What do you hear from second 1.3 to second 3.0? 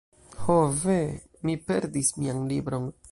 Mi perdis mian libron